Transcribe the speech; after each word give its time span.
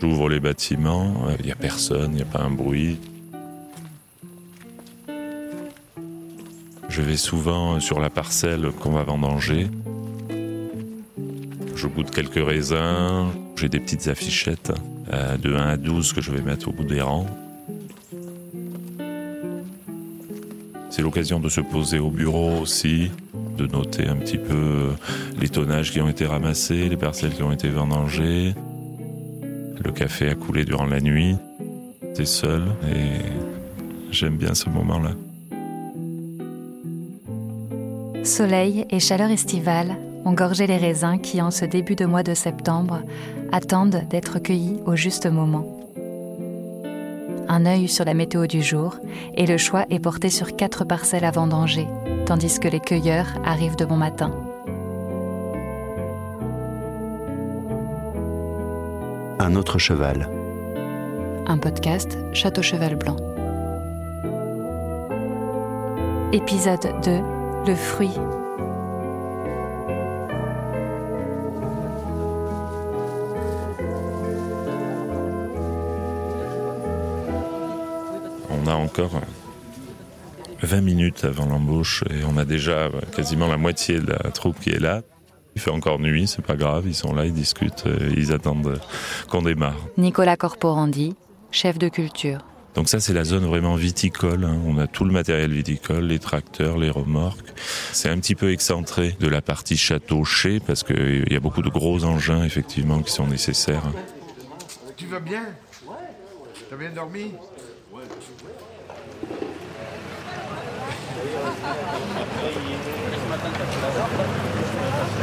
J'ouvre 0.00 0.30
les 0.30 0.40
bâtiments, 0.40 1.26
il 1.38 1.44
n'y 1.44 1.52
a 1.52 1.54
personne, 1.54 2.12
il 2.12 2.16
n'y 2.16 2.22
a 2.22 2.24
pas 2.24 2.40
un 2.40 2.50
bruit. 2.50 2.98
Je 6.88 7.02
vais 7.02 7.18
souvent 7.18 7.78
sur 7.80 8.00
la 8.00 8.08
parcelle 8.08 8.70
qu'on 8.80 8.92
va 8.92 9.02
vendanger. 9.02 9.68
Je 11.76 11.86
goûte 11.86 12.10
quelques 12.10 12.44
raisins, 12.44 13.28
j'ai 13.56 13.68
des 13.68 13.78
petites 13.78 14.08
affichettes 14.08 14.72
euh, 15.12 15.36
de 15.36 15.54
1 15.54 15.68
à 15.68 15.76
12 15.76 16.14
que 16.14 16.22
je 16.22 16.32
vais 16.32 16.40
mettre 16.40 16.68
au 16.68 16.72
bout 16.72 16.84
des 16.84 17.02
rangs. 17.02 17.26
C'est 20.88 21.02
l'occasion 21.02 21.40
de 21.40 21.50
se 21.50 21.60
poser 21.60 21.98
au 21.98 22.10
bureau 22.10 22.58
aussi, 22.60 23.10
de 23.58 23.66
noter 23.66 24.08
un 24.08 24.16
petit 24.16 24.38
peu 24.38 24.92
les 25.38 25.50
tonnages 25.50 25.92
qui 25.92 26.00
ont 26.00 26.08
été 26.08 26.24
ramassés, 26.24 26.88
les 26.88 26.96
parcelles 26.96 27.34
qui 27.34 27.42
ont 27.42 27.52
été 27.52 27.68
vendangées. 27.68 28.54
Le 29.82 29.92
café 29.92 30.28
a 30.28 30.34
coulé 30.34 30.64
durant 30.64 30.86
la 30.86 31.00
nuit. 31.00 31.36
T'es 32.14 32.26
seul 32.26 32.64
et 32.92 33.22
j'aime 34.10 34.36
bien 34.36 34.54
ce 34.54 34.68
moment-là. 34.68 35.12
Soleil 38.24 38.84
et 38.90 39.00
chaleur 39.00 39.30
estivale 39.30 39.96
ont 40.24 40.32
gorgé 40.32 40.66
les 40.66 40.76
raisins 40.76 41.18
qui, 41.18 41.40
en 41.40 41.50
ce 41.50 41.64
début 41.64 41.96
de 41.96 42.04
mois 42.04 42.22
de 42.22 42.34
septembre, 42.34 43.00
attendent 43.52 44.02
d'être 44.10 44.38
cueillis 44.38 44.78
au 44.84 44.96
juste 44.96 45.26
moment. 45.26 45.66
Un 47.48 47.66
œil 47.66 47.88
sur 47.88 48.04
la 48.04 48.14
météo 48.14 48.46
du 48.46 48.62
jour 48.62 48.96
et 49.34 49.46
le 49.46 49.56
choix 49.56 49.86
est 49.90 49.98
porté 49.98 50.28
sur 50.28 50.54
quatre 50.56 50.84
parcelles 50.84 51.24
à 51.24 51.30
vendanger, 51.30 51.86
tandis 52.26 52.60
que 52.60 52.68
les 52.68 52.80
cueilleurs 52.80 53.28
arrivent 53.44 53.76
de 53.76 53.84
bon 53.84 53.96
matin. 53.96 54.49
Un 59.42 59.56
autre 59.56 59.78
cheval. 59.78 60.28
Un 61.46 61.56
podcast 61.56 62.18
Château 62.34 62.60
Cheval 62.60 62.94
Blanc. 62.96 63.16
Épisode 66.34 66.86
2 67.02 67.10
le 67.66 67.74
fruit. 67.74 68.10
On 78.50 78.66
a 78.66 78.74
encore 78.74 79.22
20 80.60 80.80
minutes 80.82 81.24
avant 81.24 81.46
l'embauche 81.46 82.04
et 82.10 82.24
on 82.30 82.36
a 82.36 82.44
déjà 82.44 82.90
quasiment 83.16 83.46
la 83.46 83.56
moitié 83.56 84.00
de 84.00 84.12
la 84.22 84.30
troupe 84.32 84.60
qui 84.60 84.68
est 84.68 84.80
là. 84.80 85.00
Il 85.60 85.64
fait 85.64 85.70
encore 85.70 86.00
nuit, 86.00 86.26
c'est 86.26 86.40
pas 86.40 86.56
grave, 86.56 86.84
ils 86.86 86.94
sont 86.94 87.12
là, 87.12 87.26
ils 87.26 87.34
discutent, 87.34 87.84
ils 88.16 88.32
attendent 88.32 88.80
qu'on 89.28 89.42
démarre. 89.42 89.76
Nicolas 89.98 90.38
Corporandi, 90.38 91.14
chef 91.50 91.76
de 91.76 91.90
culture. 91.90 92.38
Donc 92.74 92.88
ça, 92.88 92.98
c'est 92.98 93.12
la 93.12 93.24
zone 93.24 93.44
vraiment 93.44 93.74
viticole. 93.74 94.44
Hein. 94.44 94.58
On 94.64 94.78
a 94.78 94.86
tout 94.86 95.04
le 95.04 95.12
matériel 95.12 95.52
viticole, 95.52 96.04
les 96.04 96.18
tracteurs, 96.18 96.78
les 96.78 96.88
remorques. 96.88 97.52
C'est 97.92 98.08
un 98.08 98.18
petit 98.18 98.34
peu 98.34 98.52
excentré 98.52 99.14
de 99.20 99.28
la 99.28 99.42
partie 99.42 99.76
château 99.76 100.24
chez 100.24 100.60
parce 100.60 100.82
qu'il 100.82 101.30
y 101.30 101.36
a 101.36 101.40
beaucoup 101.40 101.60
de 101.60 101.68
gros 101.68 102.04
engins 102.04 102.42
effectivement 102.42 103.02
qui 103.02 103.12
sont 103.12 103.26
nécessaires. 103.26 103.92
Tu 104.96 105.04
vas 105.08 105.20
bien? 105.20 105.44
T'as 106.70 106.76
bien 106.76 106.88
dormi? 106.88 107.32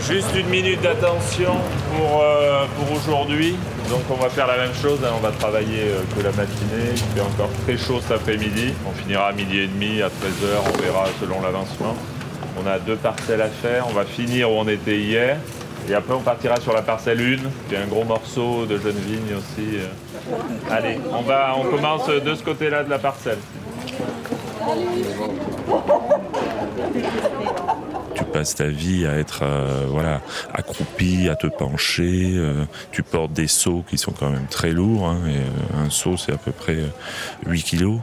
Juste 0.01 0.29
une 0.35 0.47
minute 0.47 0.81
d'attention 0.81 1.53
pour, 1.95 2.21
euh, 2.21 2.65
pour 2.75 2.95
aujourd'hui. 2.95 3.55
Donc 3.89 4.01
on 4.09 4.15
va 4.15 4.29
faire 4.29 4.47
la 4.47 4.57
même 4.57 4.73
chose, 4.73 4.99
hein. 5.03 5.11
on 5.17 5.21
va 5.21 5.31
travailler 5.31 5.89
euh, 5.89 6.01
que 6.15 6.23
la 6.23 6.31
matinée, 6.31 6.91
il 6.91 6.97
fait 6.97 7.21
encore 7.21 7.49
très 7.63 7.77
chaud 7.77 7.99
cet 8.01 8.11
après-midi. 8.11 8.73
On 8.87 8.91
finira 8.91 9.27
à 9.27 9.31
midi 9.33 9.59
et 9.59 9.67
demi, 9.67 10.01
à 10.01 10.07
13h, 10.07 10.73
on 10.73 10.81
verra 10.81 11.05
selon 11.19 11.41
l'avancement. 11.41 11.95
On 12.61 12.67
a 12.67 12.79
deux 12.79 12.95
parcelles 12.95 13.41
à 13.41 13.49
faire, 13.49 13.85
on 13.89 13.93
va 13.93 14.05
finir 14.05 14.51
où 14.51 14.55
on 14.55 14.67
était 14.67 14.97
hier. 14.97 15.37
Et 15.89 15.93
après 15.93 16.13
on 16.13 16.21
partira 16.21 16.59
sur 16.59 16.73
la 16.73 16.81
parcelle 16.81 17.19
1, 17.19 17.37
qui 17.69 17.75
est 17.75 17.77
un 17.77 17.87
gros 17.87 18.03
morceau 18.03 18.65
de 18.65 18.77
jeune 18.77 18.97
vigne 18.97 19.35
aussi. 19.37 19.77
Euh. 19.77 20.71
Allez, 20.71 20.99
on, 21.11 21.21
va, 21.21 21.55
on 21.57 21.63
commence 21.63 22.07
de 22.07 22.35
ce 22.35 22.43
côté-là 22.43 22.83
de 22.83 22.89
la 22.89 22.99
parcelle 22.99 23.39
passes 28.27 28.55
ta 28.55 28.67
vie 28.67 29.05
à 29.05 29.17
être 29.17 29.41
euh, 29.43 29.85
voilà 29.87 30.21
accroupi, 30.53 31.29
à 31.29 31.35
te 31.35 31.47
pencher. 31.47 32.33
Euh, 32.35 32.65
tu 32.91 33.03
portes 33.03 33.33
des 33.33 33.47
seaux 33.47 33.83
qui 33.87 33.97
sont 33.97 34.11
quand 34.11 34.29
même 34.29 34.47
très 34.47 34.71
lourds. 34.71 35.07
Hein, 35.07 35.21
et, 35.27 35.37
euh, 35.37 35.85
un 35.85 35.89
seau, 35.89 36.17
c'est 36.17 36.33
à 36.33 36.37
peu 36.37 36.51
près 36.51 36.77
8 37.45 37.63
kilos. 37.63 37.99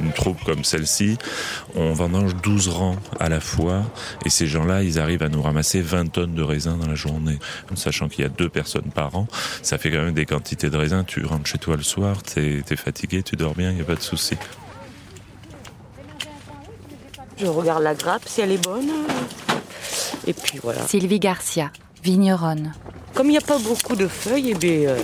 Une 0.00 0.12
troupe 0.12 0.42
comme 0.44 0.64
celle-ci, 0.64 1.18
on 1.74 1.92
vendange 1.92 2.34
12 2.36 2.68
rangs 2.68 2.96
à 3.20 3.28
la 3.28 3.40
fois 3.40 3.82
et 4.24 4.30
ces 4.30 4.46
gens-là, 4.46 4.82
ils 4.82 4.98
arrivent 4.98 5.22
à 5.22 5.28
nous 5.28 5.42
ramasser 5.42 5.82
20 5.82 6.10
tonnes 6.10 6.34
de 6.34 6.42
raisins 6.42 6.78
dans 6.78 6.86
la 6.86 6.94
journée. 6.94 7.38
Sachant 7.74 8.08
qu'il 8.08 8.22
y 8.22 8.26
a 8.26 8.30
deux 8.30 8.48
personnes 8.48 8.90
par 8.94 9.14
an, 9.16 9.26
ça 9.60 9.76
fait 9.76 9.90
quand 9.90 10.02
même 10.02 10.14
des 10.14 10.24
quantités 10.24 10.70
de 10.70 10.76
raisins. 10.78 11.04
Tu 11.06 11.24
rentres 11.26 11.46
chez 11.46 11.58
toi 11.58 11.76
le 11.76 11.82
soir, 11.82 12.22
t'es 12.22 12.62
es 12.70 12.76
fatigué, 12.76 13.22
tu 13.22 13.36
dors 13.36 13.54
bien, 13.54 13.70
il 13.70 13.76
n'y 13.76 13.82
a 13.82 13.84
pas 13.84 13.94
de 13.94 14.00
souci. 14.00 14.36
Je 17.42 17.48
regarde 17.48 17.82
la 17.82 17.94
grappe 17.94 18.22
si 18.26 18.40
elle 18.40 18.52
est 18.52 18.64
bonne. 18.64 18.88
Et 20.28 20.32
puis 20.32 20.60
voilà. 20.62 20.86
Sylvie 20.86 21.18
Garcia, 21.18 21.72
vigneronne. 22.04 22.72
Comme 23.14 23.26
il 23.26 23.30
n'y 23.30 23.38
a 23.38 23.40
pas 23.40 23.58
beaucoup 23.58 23.96
de 23.96 24.06
feuilles, 24.06 24.50
eh 24.52 24.54
bien, 24.54 24.90
euh, 24.90 24.96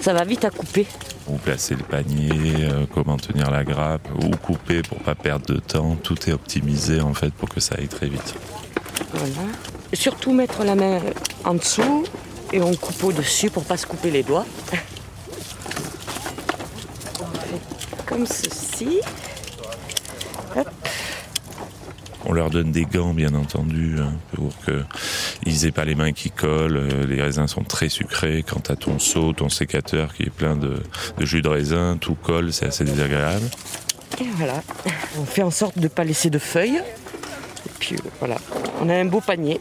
ça 0.00 0.12
va 0.12 0.24
vite 0.24 0.44
à 0.44 0.50
couper. 0.50 0.88
Où 1.28 1.36
placer 1.36 1.76
le 1.76 1.84
panier, 1.84 2.64
euh, 2.64 2.84
comment 2.92 3.16
tenir 3.16 3.52
la 3.52 3.62
grappe, 3.62 4.08
où 4.20 4.28
couper 4.38 4.82
pour 4.82 4.98
pas 4.98 5.14
perdre 5.14 5.46
de 5.46 5.60
temps. 5.60 5.96
Tout 6.02 6.16
est 6.28 6.32
optimisé 6.32 7.00
en 7.00 7.14
fait 7.14 7.32
pour 7.32 7.48
que 7.48 7.60
ça 7.60 7.76
aille 7.78 7.86
très 7.86 8.08
vite. 8.08 8.34
Voilà. 9.12 9.46
Surtout 9.92 10.32
mettre 10.32 10.64
la 10.64 10.74
main 10.74 10.98
en 11.44 11.54
dessous 11.54 12.02
et 12.52 12.60
on 12.60 12.74
coupe 12.74 13.04
au-dessus 13.04 13.50
pour 13.50 13.62
pas 13.62 13.76
se 13.76 13.86
couper 13.86 14.10
les 14.10 14.24
doigts. 14.24 14.46
Comme 18.06 18.26
ceci. 18.26 18.98
On 22.30 22.34
leur 22.34 22.50
donne 22.50 22.70
des 22.70 22.84
gants, 22.84 23.14
bien 23.14 23.32
entendu, 23.34 23.96
hein, 23.98 24.12
pour 24.34 24.52
qu'ils 24.64 25.64
aient 25.64 25.72
pas 25.72 25.86
les 25.86 25.94
mains 25.94 26.12
qui 26.12 26.30
collent. 26.30 26.76
Euh, 26.76 27.06
les 27.06 27.22
raisins 27.22 27.46
sont 27.46 27.62
très 27.62 27.88
sucrés. 27.88 28.44
Quant 28.46 28.62
à 28.68 28.76
ton 28.76 28.98
seau, 28.98 29.32
ton 29.32 29.48
sécateur 29.48 30.12
qui 30.12 30.24
est 30.24 30.30
plein 30.30 30.54
de, 30.54 30.82
jus 31.20 31.40
de 31.40 31.48
raisin, 31.48 31.96
tout 31.98 32.14
colle, 32.14 32.52
c'est 32.52 32.66
assez 32.66 32.84
désagréable. 32.84 33.46
Et 34.20 34.26
voilà, 34.36 34.62
on 35.18 35.24
fait 35.24 35.42
en 35.42 35.50
sorte 35.50 35.78
de 35.78 35.84
ne 35.84 35.88
pas 35.88 36.04
laisser 36.04 36.28
de 36.28 36.38
feuilles. 36.38 36.82
Et 37.66 37.70
puis 37.78 37.96
euh, 37.96 38.10
voilà, 38.18 38.36
on 38.82 38.90
a 38.90 38.94
un 38.94 39.06
beau 39.06 39.22
panier. 39.22 39.58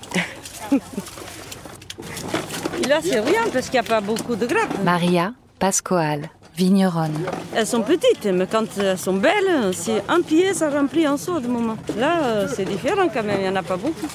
Et 2.84 2.88
là, 2.88 3.00
c'est 3.02 3.22
rien 3.22 3.44
parce 3.54 3.70
qu'il 3.70 3.80
n'y 3.80 3.88
a 3.88 3.90
pas 3.90 4.02
beaucoup 4.02 4.36
de 4.36 4.46
grappes. 4.46 4.84
Maria 4.84 5.34
Pascoal 5.58 6.30
vigneronne. 6.57 7.19
Elles 7.56 7.68
sont 7.68 7.84
petites, 7.84 8.25
mais 8.25 8.47
quand 8.47 8.66
elles 8.79 8.97
sont 8.97 9.13
belles, 9.13 9.72
c'est 9.73 10.03
un 10.09 10.22
pied, 10.22 10.56
ça 10.56 10.69
remplit 10.69 11.06
un 11.06 11.18
seau 11.18 11.40
de 11.40 11.47
moment. 11.47 11.78
Là, 11.97 12.23
euh, 12.23 12.47
c'est 12.53 12.66
différent 12.66 13.07
quand 13.13 13.23
même, 13.23 13.38
il 13.40 13.44
n'y 13.44 13.50
en 13.50 13.56
a 13.56 13.63
pas 13.63 13.78
beaucoup. 13.78 14.07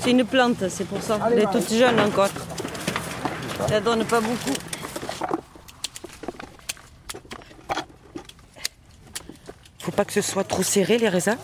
C'est 0.00 0.12
une 0.12 0.24
plante, 0.24 0.64
c'est 0.70 0.86
pour 0.86 1.02
ça. 1.02 1.18
Elle 1.30 1.40
est 1.40 1.50
toute 1.52 1.70
jeune 1.72 2.00
encore. 2.00 2.30
Elle 3.70 3.82
donne 3.82 4.04
pas 4.04 4.20
beaucoup. 4.20 4.56
faut 9.78 9.96
pas 9.96 10.04
que 10.04 10.12
ce 10.12 10.20
soit 10.22 10.44
trop 10.44 10.62
serré 10.62 10.98
les 10.98 11.08
raisins. 11.08 11.36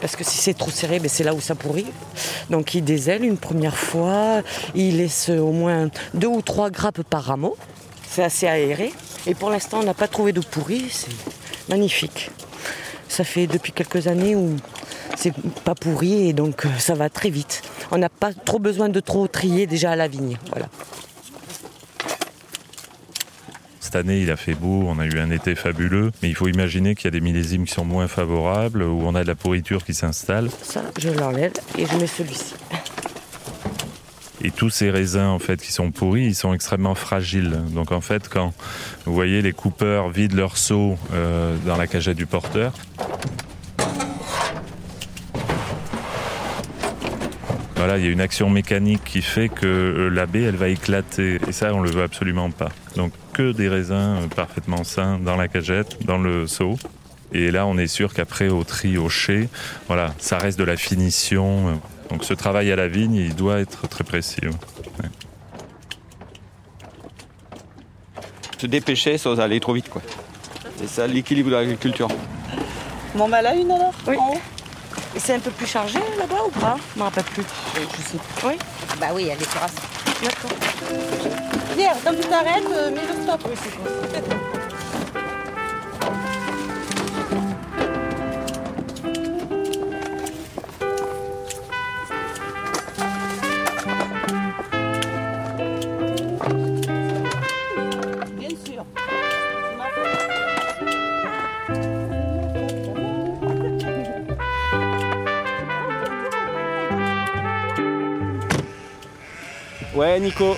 Parce 0.00 0.16
que 0.16 0.24
si 0.24 0.38
c'est 0.38 0.54
trop 0.54 0.70
serré, 0.70 0.98
ben 0.98 1.08
c'est 1.08 1.24
là 1.24 1.34
où 1.34 1.40
ça 1.40 1.54
pourrit. 1.54 1.86
Donc 2.48 2.74
il 2.74 2.82
désèle 2.82 3.24
une 3.24 3.36
première 3.36 3.76
fois, 3.76 4.42
il 4.74 4.96
laisse 4.96 5.28
au 5.28 5.52
moins 5.52 5.90
deux 6.14 6.26
ou 6.26 6.42
trois 6.42 6.70
grappes 6.70 7.02
par 7.02 7.24
rameau. 7.24 7.56
C'est 8.08 8.24
assez 8.24 8.46
aéré. 8.46 8.92
Et 9.26 9.34
pour 9.34 9.50
l'instant, 9.50 9.80
on 9.80 9.84
n'a 9.84 9.94
pas 9.94 10.08
trouvé 10.08 10.32
de 10.32 10.40
pourri. 10.40 10.86
C'est 10.90 11.10
magnifique. 11.68 12.30
Ça 13.08 13.24
fait 13.24 13.46
depuis 13.46 13.72
quelques 13.72 14.06
années 14.06 14.36
où 14.36 14.56
c'est 15.16 15.34
pas 15.64 15.74
pourri 15.74 16.28
et 16.28 16.32
donc 16.32 16.64
euh, 16.64 16.68
ça 16.78 16.94
va 16.94 17.08
très 17.10 17.30
vite. 17.30 17.62
On 17.90 17.98
n'a 17.98 18.08
pas 18.08 18.32
trop 18.32 18.58
besoin 18.58 18.88
de 18.88 19.00
trop 19.00 19.26
trier 19.26 19.66
déjà 19.66 19.90
à 19.90 19.96
la 19.96 20.08
vigne. 20.08 20.38
Voilà. 20.50 20.68
Cette 23.80 23.96
année, 23.96 24.20
il 24.20 24.30
a 24.30 24.36
fait 24.36 24.54
beau, 24.54 24.84
on 24.86 25.00
a 25.00 25.04
eu 25.04 25.18
un 25.18 25.32
été 25.32 25.56
fabuleux, 25.56 26.12
mais 26.22 26.28
il 26.28 26.36
faut 26.36 26.46
imaginer 26.46 26.94
qu'il 26.94 27.06
y 27.06 27.08
a 27.08 27.10
des 27.10 27.20
millésimes 27.20 27.64
qui 27.64 27.74
sont 27.74 27.84
moins 27.84 28.06
favorables, 28.06 28.84
où 28.84 29.02
on 29.04 29.16
a 29.16 29.24
de 29.24 29.26
la 29.26 29.34
pourriture 29.34 29.84
qui 29.84 29.94
s'installe. 29.94 30.48
Ça, 30.62 30.84
je 30.96 31.08
l'enlève 31.08 31.52
et 31.76 31.86
je 31.86 31.96
mets 31.96 32.06
celui-ci. 32.06 32.54
Et 34.42 34.50
tous 34.50 34.70
ces 34.70 34.90
raisins 34.90 35.20
en 35.20 35.38
fait 35.38 35.60
qui 35.60 35.72
sont 35.72 35.90
pourris, 35.90 36.24
ils 36.24 36.34
sont 36.34 36.54
extrêmement 36.54 36.94
fragiles. 36.94 37.60
Donc 37.74 37.92
en 37.92 38.00
fait, 38.00 38.28
quand 38.28 38.54
vous 39.04 39.14
voyez 39.14 39.42
les 39.42 39.52
coupeurs 39.52 40.08
vident 40.08 40.36
leur 40.36 40.56
seau 40.56 40.96
euh, 41.12 41.56
dans 41.66 41.76
la 41.76 41.86
cagette 41.86 42.16
du 42.16 42.26
porteur, 42.26 42.72
Voilà, 47.80 47.96
il 47.96 48.04
y 48.04 48.08
a 48.08 48.10
une 48.10 48.20
action 48.20 48.50
mécanique 48.50 49.02
qui 49.04 49.22
fait 49.22 49.48
que 49.48 49.64
euh, 49.64 50.08
la 50.10 50.26
baie, 50.26 50.42
elle 50.42 50.56
va 50.56 50.68
éclater. 50.68 51.40
Et 51.48 51.52
ça, 51.52 51.72
on 51.72 51.80
le 51.80 51.90
veut 51.90 52.02
absolument 52.02 52.50
pas. 52.50 52.68
Donc 52.94 53.10
que 53.32 53.52
des 53.52 53.70
raisins 53.70 54.18
euh, 54.20 54.26
parfaitement 54.26 54.84
sains 54.84 55.18
dans 55.18 55.34
la 55.34 55.48
cagette, 55.48 55.96
dans 56.04 56.18
le 56.18 56.46
seau. 56.46 56.76
Et 57.32 57.50
là, 57.50 57.64
on 57.66 57.78
est 57.78 57.86
sûr 57.86 58.12
qu'après, 58.12 58.48
au 58.48 58.64
tri, 58.64 58.98
au 58.98 59.08
voilà, 59.86 60.12
ça 60.18 60.36
reste 60.36 60.58
de 60.58 60.64
la 60.64 60.76
finition. 60.76 61.80
Donc 62.10 62.24
ce 62.24 62.34
travail 62.34 62.70
à 62.72 62.76
la 62.76 62.88
vigne, 62.88 63.14
il 63.14 63.34
doit 63.34 63.60
être 63.60 63.86
très 63.88 64.04
précis. 64.04 64.40
ouais. 64.44 65.08
Se 68.58 68.66
dépêcher 68.66 69.16
sans 69.16 69.40
aller 69.40 69.58
trop 69.60 69.72
vite, 69.72 69.88
quoi. 69.88 70.02
C'est 70.76 70.88
ça 70.88 71.06
l'équilibre 71.06 71.50
de 71.50 71.54
l'agriculture. 71.54 72.08
Bon, 73.14 73.28
bah 73.28 73.40
là, 73.40 73.54
une 73.54 73.70
alors 73.70 73.94
Oui. 74.06 74.16
En 74.18 74.32
haut? 74.32 74.40
Et 75.16 75.18
c'est 75.18 75.34
un 75.34 75.38
peu 75.38 75.50
plus 75.50 75.66
chargé 75.66 75.98
là-bas 76.18 76.42
ou 76.46 76.50
pas? 76.50 76.76
Je 76.94 76.98
me 76.98 77.04
rappelle 77.04 77.24
plus. 77.24 77.44
Je 77.74 78.02
sais. 78.02 78.18
Oui? 78.44 78.54
Bah 79.00 79.08
oui, 79.14 79.28
elle 79.30 79.40
est 79.40 79.50
terrasse. 79.50 79.74
D'accord. 80.22 80.50
Pierre, 81.76 81.96
quand 82.04 82.12
tu 82.12 82.28
t'arrêtes, 82.28 82.64
euh, 82.70 82.90
mets 82.90 83.00
le 83.06 83.22
stop. 83.22 83.40
Oui, 83.48 83.54
c'est 84.12 84.28
bon. 84.28 84.36
Ouais, 110.10 110.18
Nico. 110.18 110.56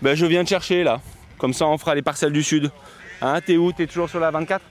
Ben, 0.00 0.14
je 0.14 0.24
viens 0.24 0.42
de 0.42 0.48
chercher 0.48 0.82
là. 0.84 1.02
Comme 1.36 1.52
ça, 1.52 1.66
on 1.66 1.76
fera 1.76 1.94
les 1.94 2.00
parcelles 2.00 2.32
du 2.32 2.42
sud. 2.42 2.70
Hein, 3.20 3.42
t'es 3.44 3.58
où? 3.58 3.72
T'es 3.72 3.86
toujours 3.86 4.08
sur 4.08 4.20
la 4.20 4.30
24 4.30 4.64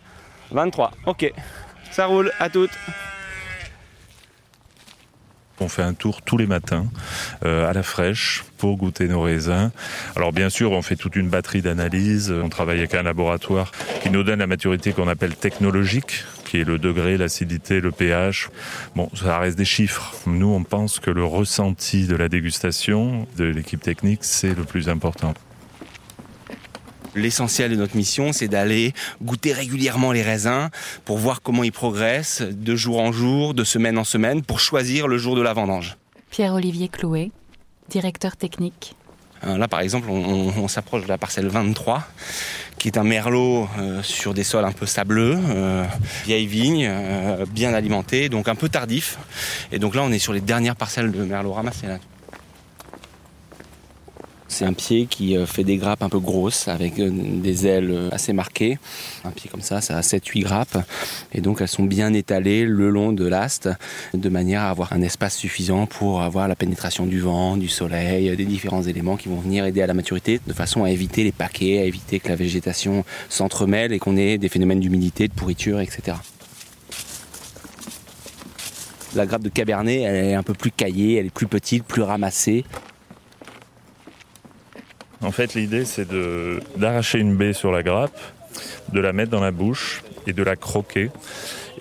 23. 0.49 0.91
Ok. 1.05 1.31
Ça 1.91 2.07
roule. 2.07 2.31
À 2.39 2.49
toutes. 2.49 2.71
On 5.59 5.69
fait 5.69 5.83
un 5.83 5.93
tour 5.93 6.23
tous 6.23 6.37
les 6.37 6.47
matins 6.47 6.87
euh, 7.45 7.69
à 7.69 7.73
la 7.73 7.83
fraîche 7.83 8.43
pour 8.57 8.77
goûter 8.77 9.07
nos 9.07 9.21
raisins. 9.21 9.69
Alors 10.15 10.33
bien 10.33 10.49
sûr, 10.49 10.71
on 10.71 10.81
fait 10.81 10.95
toute 10.95 11.15
une 11.15 11.29
batterie 11.29 11.61
d'analyses. 11.61 12.31
On 12.31 12.49
travaille 12.49 12.79
avec 12.79 12.95
un 12.95 13.03
laboratoire 13.03 13.71
qui 14.01 14.09
nous 14.09 14.23
donne 14.23 14.39
la 14.39 14.47
maturité 14.47 14.91
qu'on 14.91 15.07
appelle 15.07 15.35
technologique, 15.35 16.23
qui 16.55 16.61
est 16.61 16.63
le 16.63 16.79
degré, 16.79 17.17
l'acidité, 17.17 17.81
le 17.81 17.91
pH. 17.91 18.49
Bon, 18.95 19.09
ça 19.13 19.39
reste 19.39 19.57
des 19.57 19.65
chiffres. 19.65 20.15
Nous, 20.25 20.47
on 20.47 20.63
pense 20.63 20.99
que 21.01 21.11
le 21.11 21.25
ressenti 21.25 22.07
de 22.07 22.15
la 22.15 22.29
dégustation 22.29 23.27
de 23.35 23.43
l'équipe 23.43 23.81
technique, 23.81 24.23
c'est 24.23 24.55
le 24.55 24.63
plus 24.63 24.87
important. 24.87 25.33
L'essentiel 27.13 27.71
de 27.71 27.75
notre 27.75 27.95
mission, 27.97 28.31
c'est 28.31 28.47
d'aller 28.47 28.93
goûter 29.21 29.51
régulièrement 29.53 30.11
les 30.13 30.21
raisins 30.21 30.69
pour 31.05 31.17
voir 31.17 31.41
comment 31.41 31.63
ils 31.63 31.71
progressent 31.73 32.41
de 32.41 32.75
jour 32.75 32.99
en 33.01 33.11
jour, 33.11 33.53
de 33.53 33.63
semaine 33.65 33.97
en 33.97 34.03
semaine, 34.05 34.41
pour 34.41 34.59
choisir 34.61 35.07
le 35.09 35.17
jour 35.17 35.35
de 35.35 35.41
la 35.41 35.51
vendange. 35.53 35.97
Pierre-Olivier 36.29 36.87
Clouet, 36.89 37.31
directeur 37.89 38.35
technique. 38.37 38.95
Euh, 39.45 39.57
Là, 39.57 39.67
par 39.67 39.81
exemple, 39.81 40.07
on, 40.09 40.15
on- 40.23 40.53
on 40.63 40.67
s'approche 40.69 41.03
de 41.03 41.07
la 41.09 41.17
parcelle 41.17 41.47
23, 41.47 42.03
qui 42.77 42.87
est 42.87 42.97
un 42.97 43.03
merlot 43.03 43.67
euh, 43.79 44.03
sur 44.03 44.33
des 44.33 44.43
sols 44.43 44.65
un 44.65 44.71
peu 44.71 44.85
sableux, 44.85 45.37
euh, 45.49 45.85
vieille 46.25 46.47
vigne, 46.47 46.85
euh, 46.87 47.45
bien 47.49 47.73
alimentée, 47.73 48.29
donc 48.29 48.47
un 48.47 48.55
peu 48.55 48.69
tardif. 48.69 49.17
Et 49.71 49.79
donc 49.79 49.95
là, 49.95 50.03
on 50.03 50.11
est 50.11 50.19
sur 50.19 50.33
les 50.33 50.41
dernières 50.41 50.75
parcelles 50.75 51.11
de 51.11 51.23
merlot 51.23 51.53
ramassées. 51.53 51.87
C'est 54.55 54.63
un 54.63 54.71
pied 54.71 55.05
qui 55.05 55.35
euh, 55.35 55.45
fait 55.45 55.65
des 55.65 55.75
grappes 55.75 56.01
un 56.01 56.07
peu 56.07 56.19
grosses, 56.19 56.69
avec 56.69 56.97
euh, 56.97 57.09
des 57.11 57.67
ailes 57.67 57.91
euh, 57.91 58.09
assez 58.13 58.31
marquées. 58.31 58.79
Un 59.25 59.31
pied 59.31 59.49
comme 59.49 59.59
ça, 59.59 59.81
ça 59.81 59.97
a 59.97 59.99
7-8 59.99 60.43
grappes. 60.43 60.77
Et 61.33 61.41
donc 61.41 61.59
elles 61.59 61.67
sont 61.67 61.83
bien 61.83 62.13
étalées 62.13 62.63
le 62.63 62.89
long 62.89 63.11
de 63.11 63.27
l'ast, 63.27 63.67
de 64.13 64.29
manière 64.29 64.61
à 64.61 64.69
avoir 64.69 64.93
un 64.93 65.01
espace 65.01 65.35
suffisant 65.35 65.87
pour 65.87 66.21
avoir 66.21 66.47
la 66.47 66.55
pénétration 66.55 67.05
du 67.05 67.19
vent, 67.19 67.57
du 67.57 67.67
soleil, 67.67 68.33
des 68.37 68.45
différents 68.45 68.83
éléments 68.83 69.17
qui 69.17 69.27
vont 69.27 69.41
venir 69.41 69.65
aider 69.65 69.81
à 69.81 69.87
la 69.87 69.93
maturité, 69.93 70.39
de 70.47 70.53
façon 70.53 70.85
à 70.85 70.89
éviter 70.89 71.25
les 71.25 71.33
paquets, 71.33 71.79
à 71.79 71.83
éviter 71.83 72.21
que 72.21 72.29
la 72.29 72.37
végétation 72.37 73.03
s'entremêle 73.27 73.91
et 73.91 73.99
qu'on 73.99 74.15
ait 74.15 74.37
des 74.37 74.47
phénomènes 74.47 74.79
d'humidité, 74.79 75.27
de 75.27 75.33
pourriture, 75.33 75.81
etc. 75.81 76.15
La 79.15 79.25
grappe 79.25 79.43
de 79.43 79.49
Cabernet, 79.49 80.03
elle 80.03 80.25
est 80.27 80.33
un 80.33 80.43
peu 80.43 80.53
plus 80.53 80.71
caillée, 80.71 81.15
elle 81.15 81.25
est 81.25 81.33
plus 81.33 81.47
petite, 81.47 81.83
plus 81.83 82.03
ramassée. 82.03 82.63
En 85.25 85.31
fait, 85.31 85.55
l'idée, 85.55 85.85
c'est 85.85 86.07
d'arracher 86.77 87.17
une 87.19 87.35
baie 87.35 87.53
sur 87.53 87.71
la 87.71 87.81
grappe, 87.81 88.19
de 88.93 88.99
la 88.99 89.11
mettre 89.11 89.31
dans 89.31 89.41
la 89.41 89.51
bouche 89.51 90.03
et 90.27 90.33
de 90.33 90.43
la 90.43 90.55
croquer. 90.55 91.09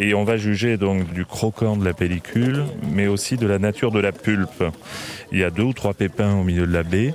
Et 0.00 0.14
on 0.14 0.25
va 0.25 0.38
juger 0.38 0.79
donc 0.79 1.12
du 1.12 1.26
croquant 1.26 1.76
de 1.76 1.85
la 1.85 1.93
pellicule, 1.93 2.64
mais 2.91 3.06
aussi 3.06 3.37
de 3.37 3.46
la 3.46 3.58
nature 3.58 3.91
de 3.91 4.00
la 4.00 4.12
pulpe. 4.12 4.64
Il 5.31 5.38
y 5.38 5.44
a 5.44 5.50
deux 5.50 5.62
ou 5.62 5.73
trois 5.75 5.93
pépins 5.93 6.35
au 6.35 6.43
milieu 6.43 6.67
de 6.67 6.73
la 6.73 6.82
baie. 6.82 7.14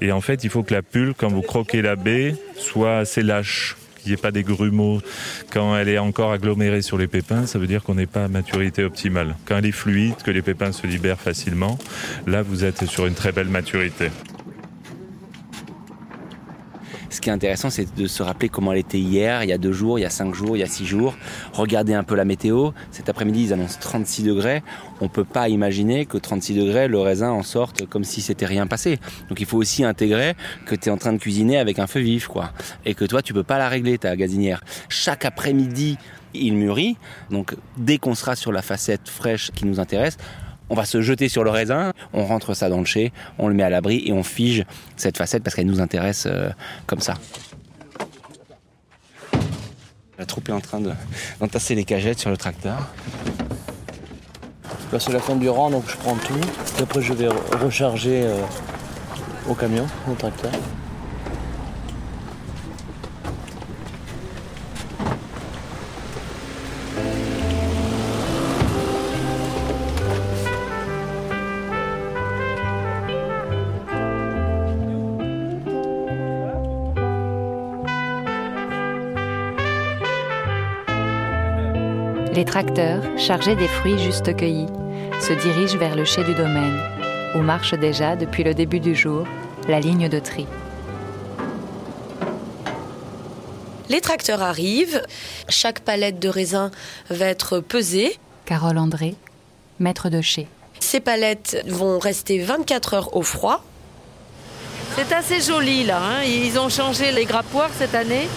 Et 0.00 0.10
en 0.10 0.20
fait, 0.20 0.42
il 0.42 0.50
faut 0.50 0.64
que 0.64 0.74
la 0.74 0.82
pulpe, 0.82 1.16
quand 1.18 1.28
vous 1.28 1.42
croquez 1.42 1.82
la 1.82 1.94
baie, 1.94 2.34
soit 2.56 2.98
assez 2.98 3.22
lâche, 3.22 3.76
qu'il 4.00 4.10
n'y 4.10 4.14
ait 4.14 4.20
pas 4.20 4.32
des 4.32 4.42
grumeaux. 4.42 5.00
Quand 5.52 5.76
elle 5.76 5.88
est 5.88 5.98
encore 5.98 6.32
agglomérée 6.32 6.82
sur 6.82 6.98
les 6.98 7.06
pépins, 7.06 7.46
ça 7.46 7.60
veut 7.60 7.68
dire 7.68 7.84
qu'on 7.84 7.94
n'est 7.94 8.06
pas 8.06 8.24
à 8.24 8.28
maturité 8.28 8.82
optimale. 8.82 9.36
Quand 9.44 9.58
elle 9.58 9.66
est 9.66 9.72
fluide, 9.72 10.16
que 10.24 10.32
les 10.32 10.42
pépins 10.42 10.72
se 10.72 10.86
libèrent 10.86 11.20
facilement, 11.20 11.78
là, 12.26 12.42
vous 12.42 12.64
êtes 12.64 12.86
sur 12.86 13.06
une 13.06 13.14
très 13.14 13.30
belle 13.30 13.48
maturité. 13.48 14.08
Ce 17.20 17.22
qui 17.22 17.28
est 17.28 17.34
intéressant, 17.34 17.68
c'est 17.68 17.94
de 17.94 18.06
se 18.06 18.22
rappeler 18.22 18.48
comment 18.48 18.72
elle 18.72 18.78
était 18.78 18.98
hier, 18.98 19.44
il 19.44 19.50
y 19.50 19.52
a 19.52 19.58
deux 19.58 19.72
jours, 19.72 19.98
il 19.98 20.02
y 20.02 20.06
a 20.06 20.10
cinq 20.10 20.34
jours, 20.34 20.56
il 20.56 20.60
y 20.60 20.62
a 20.62 20.66
six 20.66 20.86
jours. 20.86 21.14
Regardez 21.52 21.92
un 21.92 22.02
peu 22.02 22.14
la 22.14 22.24
météo. 22.24 22.70
Cet 22.92 23.10
après-midi, 23.10 23.42
ils 23.42 23.52
annoncent 23.52 23.76
36 23.78 24.22
degrés. 24.22 24.62
On 25.02 25.10
peut 25.10 25.26
pas 25.26 25.50
imaginer 25.50 26.06
que 26.06 26.16
36 26.16 26.54
degrés, 26.54 26.88
le 26.88 26.98
raisin 26.98 27.30
en 27.30 27.42
sorte 27.42 27.84
comme 27.84 28.04
si 28.04 28.22
c'était 28.22 28.46
rien 28.46 28.66
passé. 28.66 28.98
Donc 29.28 29.38
il 29.38 29.44
faut 29.44 29.58
aussi 29.58 29.84
intégrer 29.84 30.34
que 30.64 30.74
tu 30.74 30.88
es 30.88 30.90
en 30.90 30.96
train 30.96 31.12
de 31.12 31.18
cuisiner 31.18 31.58
avec 31.58 31.78
un 31.78 31.86
feu 31.86 32.00
vif, 32.00 32.26
quoi. 32.26 32.54
Et 32.86 32.94
que 32.94 33.04
toi, 33.04 33.20
tu 33.20 33.34
peux 33.34 33.44
pas 33.44 33.58
la 33.58 33.68
régler, 33.68 33.98
ta 33.98 34.16
gazinière. 34.16 34.64
Chaque 34.88 35.26
après-midi, 35.26 35.98
il 36.32 36.54
mûrit. 36.54 36.96
Donc 37.28 37.54
dès 37.76 37.98
qu'on 37.98 38.14
sera 38.14 38.34
sur 38.34 38.50
la 38.50 38.62
facette 38.62 39.10
fraîche 39.10 39.50
qui 39.54 39.66
nous 39.66 39.78
intéresse, 39.78 40.16
on 40.70 40.74
va 40.74 40.84
se 40.86 41.02
jeter 41.02 41.28
sur 41.28 41.44
le 41.44 41.50
raisin, 41.50 41.92
on 42.14 42.24
rentre 42.24 42.54
ça 42.54 42.68
dans 42.70 42.78
le 42.78 42.86
chai, 42.86 43.12
on 43.38 43.48
le 43.48 43.54
met 43.54 43.62
à 43.64 43.70
l'abri 43.70 44.02
et 44.06 44.12
on 44.12 44.22
fige 44.22 44.64
cette 44.96 45.18
facette 45.18 45.42
parce 45.42 45.54
qu'elle 45.54 45.66
nous 45.66 45.80
intéresse 45.80 46.26
euh, 46.26 46.48
comme 46.86 47.00
ça. 47.00 47.16
La 50.18 50.26
troupe 50.26 50.48
est 50.48 50.52
en 50.52 50.60
train 50.60 50.80
de- 50.80 50.92
d'entasser 51.40 51.74
les 51.74 51.84
cagettes 51.84 52.18
sur 52.18 52.30
le 52.30 52.36
tracteur. 52.36 52.88
Là, 54.92 54.98
c'est 55.00 55.12
la 55.12 55.20
fin 55.20 55.36
du 55.36 55.48
rang, 55.48 55.70
donc 55.70 55.84
je 55.88 55.96
prends 55.96 56.16
tout. 56.16 56.40
Après, 56.82 57.00
je 57.00 57.12
vais 57.12 57.28
re- 57.28 57.56
recharger 57.64 58.22
euh, 58.24 58.36
au 59.48 59.54
camion, 59.54 59.86
au 60.10 60.14
tracteur. 60.14 60.50
Les 82.32 82.44
tracteurs, 82.44 83.02
chargés 83.18 83.56
des 83.56 83.66
fruits 83.68 83.98
juste 83.98 84.34
cueillis, 84.36 84.66
se 85.20 85.32
dirigent 85.32 85.76
vers 85.78 85.96
le 85.96 86.04
chai 86.04 86.22
du 86.24 86.34
domaine, 86.34 86.78
où 87.34 87.38
marche 87.40 87.74
déjà, 87.74 88.16
depuis 88.16 88.44
le 88.44 88.54
début 88.54 88.80
du 88.80 88.94
jour, 88.94 89.26
la 89.68 89.80
ligne 89.80 90.08
de 90.08 90.18
tri. 90.18 90.46
Les 93.88 94.00
tracteurs 94.00 94.42
arrivent, 94.42 95.02
chaque 95.48 95.80
palette 95.80 96.20
de 96.20 96.28
raisin 96.28 96.70
va 97.10 97.26
être 97.26 97.58
pesée. 97.58 98.16
Carole 98.46 98.78
André, 98.78 99.16
maître 99.80 100.08
de 100.08 100.20
chai. 100.20 100.46
Ces 100.78 101.00
palettes 101.00 101.62
vont 101.66 101.98
rester 101.98 102.38
24 102.38 102.94
heures 102.94 103.16
au 103.16 103.22
froid. 103.22 103.64
C'est 104.96 105.12
assez 105.12 105.40
joli 105.40 105.84
là. 105.84 106.00
hein. 106.02 106.22
Ils 106.24 106.58
ont 106.58 106.68
changé 106.68 107.10
les 107.12 107.24
grappoirs 107.24 107.70
cette 107.76 107.94
année. 107.94 108.28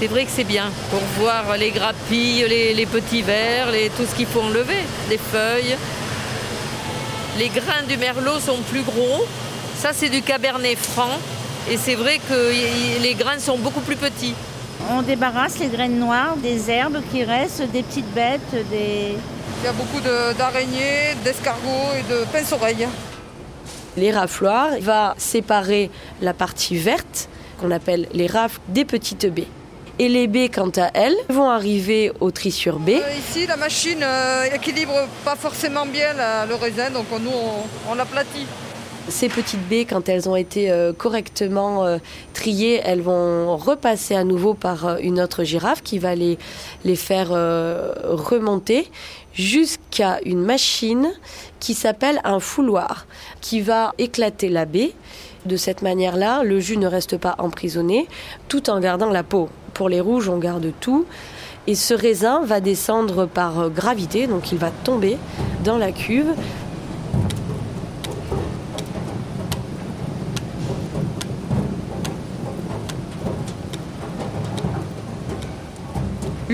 C'est 0.00 0.06
vrai 0.08 0.24
que 0.24 0.30
c'est 0.30 0.44
bien 0.44 0.70
pour 0.90 1.00
voir 1.18 1.56
les 1.56 1.70
grappilles, 1.70 2.44
les, 2.48 2.74
les 2.74 2.86
petits 2.86 3.22
vers, 3.22 3.70
les- 3.70 3.88
tout 3.90 4.04
ce 4.08 4.14
qu'il 4.14 4.26
faut 4.26 4.40
enlever, 4.40 4.82
les 5.08 5.18
feuilles. 5.18 5.76
Les 7.38 7.48
grains 7.48 7.82
du 7.88 7.96
merlot 7.96 8.38
sont 8.40 8.58
plus 8.70 8.82
gros. 8.82 9.24
Ça, 9.78 9.90
c'est 9.92 10.08
du 10.08 10.22
cabernet 10.22 10.76
franc. 10.78 11.18
Et 11.70 11.76
c'est 11.76 11.94
vrai 11.94 12.18
que 12.28 12.52
y- 12.52 12.96
y- 12.96 13.02
les 13.02 13.14
grains 13.14 13.38
sont 13.38 13.56
beaucoup 13.58 13.80
plus 13.80 13.96
petits. 13.96 14.34
On 14.90 15.00
débarrasse 15.02 15.58
les 15.60 15.68
graines 15.68 15.98
noires, 15.98 16.36
des 16.36 16.70
herbes 16.70 17.00
qui 17.10 17.24
restent, 17.24 17.62
des 17.72 17.82
petites 17.82 18.12
bêtes, 18.12 18.40
des... 18.70 19.14
Il 19.62 19.64
y 19.64 19.68
a 19.68 19.72
beaucoup 19.72 20.00
d'araignées, 20.36 21.14
d'escargots 21.24 21.92
et 21.98 22.12
de 22.12 22.24
pince-oreilles. 22.30 22.86
Les 23.96 24.10
rafloirs 24.10 24.72
va 24.80 25.14
séparer 25.16 25.90
la 26.20 26.34
partie 26.34 26.76
verte, 26.76 27.28
qu'on 27.58 27.70
appelle 27.70 28.06
les 28.12 28.26
rafles, 28.26 28.58
des 28.68 28.84
petites 28.84 29.24
baies. 29.32 29.46
Et 30.00 30.08
les 30.08 30.26
baies, 30.26 30.48
quant 30.48 30.72
à 30.76 30.90
elles, 30.94 31.14
vont 31.28 31.48
arriver 31.48 32.10
au 32.18 32.32
trissure 32.32 32.80
baies. 32.80 33.00
Euh, 33.00 33.18
ici, 33.18 33.46
la 33.46 33.56
machine 33.56 34.02
euh, 34.02 34.44
équilibre 34.52 34.92
pas 35.24 35.36
forcément 35.36 35.86
bien 35.86 36.08
le 36.48 36.54
raisin, 36.56 36.90
donc 36.90 37.06
nous, 37.12 37.30
on, 37.30 37.92
on 37.92 37.94
l'aplatit. 37.94 38.46
Ces 39.08 39.28
petites 39.28 39.68
baies, 39.68 39.84
quand 39.84 40.08
elles 40.08 40.28
ont 40.28 40.34
été 40.34 40.70
euh, 40.70 40.92
correctement 40.92 41.84
euh, 41.84 41.98
triées, 42.32 42.80
elles 42.82 43.02
vont 43.02 43.56
repasser 43.56 44.16
à 44.16 44.24
nouveau 44.24 44.54
par 44.54 44.98
une 44.98 45.20
autre 45.20 45.44
girafe 45.44 45.82
qui 45.82 46.00
va 46.00 46.16
les, 46.16 46.38
les 46.84 46.96
faire 46.96 47.28
remonter 47.28 48.90
jusqu'à 49.32 50.18
une 50.24 50.40
machine 50.40 51.12
qui 51.60 51.74
s'appelle 51.74 52.20
un 52.24 52.40
fouloir, 52.40 53.06
qui 53.40 53.60
va 53.60 53.92
éclater 53.98 54.48
la 54.48 54.64
baie. 54.64 54.92
De 55.46 55.56
cette 55.56 55.82
manière-là, 55.82 56.42
le 56.42 56.58
jus 56.58 56.78
ne 56.78 56.86
reste 56.86 57.16
pas 57.18 57.36
emprisonné, 57.38 58.08
tout 58.48 58.70
en 58.70 58.80
gardant 58.80 59.10
la 59.10 59.22
peau. 59.22 59.50
Pour 59.74 59.88
les 59.88 60.00
rouges, 60.00 60.28
on 60.28 60.38
garde 60.38 60.72
tout. 60.80 61.04
Et 61.66 61.74
ce 61.74 61.94
raisin 61.94 62.42
va 62.44 62.60
descendre 62.60 63.26
par 63.26 63.70
gravité, 63.70 64.26
donc 64.26 64.52
il 64.52 64.58
va 64.58 64.70
tomber 64.70 65.18
dans 65.64 65.78
la 65.78 65.92
cuve 65.92 66.34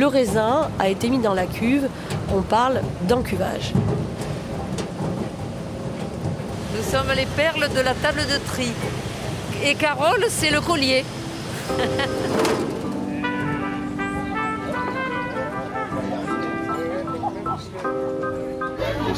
Le 0.00 0.06
raisin 0.06 0.70
a 0.78 0.88
été 0.88 1.10
mis 1.10 1.18
dans 1.18 1.34
la 1.34 1.44
cuve, 1.44 1.86
on 2.34 2.40
parle 2.40 2.80
d'encuvage. 3.02 3.74
Nous 6.74 6.90
sommes 6.90 7.12
les 7.14 7.26
perles 7.26 7.68
de 7.74 7.80
la 7.80 7.92
table 7.92 8.20
de 8.20 8.38
tri. 8.50 8.68
Et 9.62 9.74
Carole, 9.74 10.24
c'est 10.30 10.50
le 10.50 10.62
collier. 10.62 11.04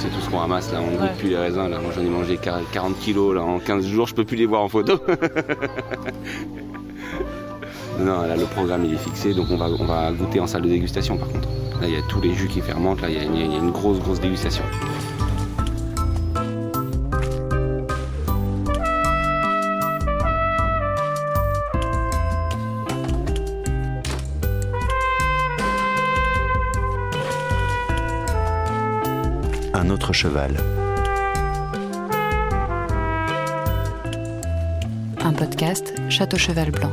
c'est 0.02 0.09
tout 0.09 0.21
ce 0.21 0.28
qu'on 0.30 0.38
ramasse 0.38 0.73
là, 0.73 0.80
on 0.82 0.90
ne 0.90 0.97
goûte 0.97 1.16
plus 1.18 1.28
les 1.28 1.37
raisins 1.37 1.68
là. 1.68 1.78
Moi 1.78 1.92
j'en 1.94 2.02
ai 2.02 2.09
mangé 2.09 2.37
40 2.37 2.99
kilos 2.99 3.35
là 3.37 3.42
en 3.42 3.61
15 3.61 3.87
jours, 3.87 4.09
je 4.09 4.14
peux 4.14 4.25
plus 4.25 4.37
les 4.37 4.47
voir 4.47 4.62
en 4.62 4.68
photo. 4.68 4.99
Non, 8.00 8.23
là, 8.23 8.37
le 8.37 8.47
programme 8.47 8.87
il 8.87 8.94
est 8.94 8.99
fixé, 8.99 9.35
donc 9.35 9.47
on 9.50 9.56
va, 9.56 9.66
on 9.78 9.85
va 9.85 10.11
goûter 10.12 10.40
en 10.40 10.47
salle 10.47 10.62
de 10.62 10.68
dégustation 10.68 11.18
par 11.18 11.28
contre. 11.28 11.47
Là, 11.80 11.87
il 11.88 11.94
y 11.94 11.97
a 11.97 12.02
tous 12.09 12.21
les 12.23 12.32
jus 12.32 12.49
qui 12.49 12.61
fermentent, 12.61 13.02
là, 13.02 13.11
il 13.11 13.16
y, 13.16 13.18
y 13.18 13.54
a 13.54 13.59
une 13.59 13.71
grosse, 13.71 14.00
grosse 14.00 14.18
dégustation. 14.18 14.64
Un 35.25 35.33
podcast 35.33 35.95
Château 36.11 36.37
Cheval 36.37 36.71
Blanc. 36.71 36.90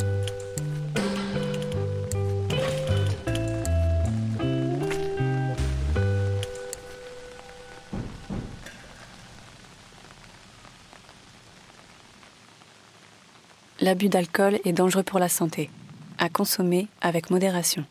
L'abus 13.81 14.07
d'alcool 14.07 14.59
est 14.63 14.71
dangereux 14.71 15.03
pour 15.03 15.19
la 15.19 15.27
santé. 15.27 15.69
À 16.19 16.29
consommer 16.29 16.87
avec 17.01 17.31
modération. 17.31 17.83